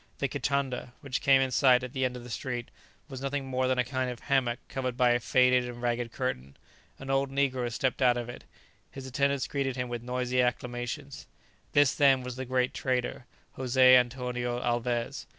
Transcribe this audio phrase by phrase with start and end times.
[0.17, 2.69] The kitanda, which came in sight at the end of the street,
[3.07, 6.57] was nothing more than a kind of hammock covered by a faded and ragged curtain.
[6.97, 8.43] An old negro stepped out of it.
[8.89, 11.27] His attendants greeted him with noisy acclamations.
[11.73, 13.27] This, then, was the great trader,
[13.59, 15.27] José Antonio Alvez.